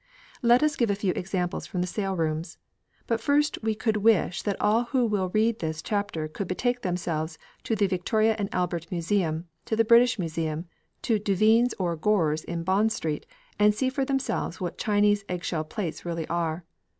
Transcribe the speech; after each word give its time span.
Let 0.41 0.63
us 0.63 0.75
give 0.77 0.89
a 0.89 0.95
few 0.95 1.13
examples 1.15 1.67
from 1.67 1.81
the 1.81 1.85
sale 1.85 2.15
rooms. 2.15 2.57
But 3.05 3.21
first 3.21 3.61
we 3.61 3.75
could 3.75 3.97
wish 3.97 4.41
that 4.41 4.59
all 4.59 4.85
who 4.85 5.05
will 5.05 5.29
read 5.29 5.59
this 5.59 5.83
chapter 5.83 6.27
could 6.27 6.47
betake 6.47 6.81
themselves 6.81 7.37
to 7.65 7.75
the 7.75 7.85
Victoria 7.85 8.35
and 8.39 8.49
Albert 8.51 8.87
Museum, 8.89 9.45
to 9.65 9.75
the 9.75 9.85
British 9.85 10.17
Museum, 10.17 10.65
to 11.03 11.19
Duveen's 11.19 11.75
or 11.77 11.95
Gorer's 11.95 12.43
in 12.43 12.63
Bond 12.63 12.91
Street, 12.91 13.27
and 13.59 13.75
see 13.75 13.89
for 13.91 14.03
themselves 14.03 14.59
what 14.59 14.79
Chinese 14.79 15.23
eggshell 15.29 15.65
plates 15.65 16.03
really 16.03 16.27
are. 16.29 16.65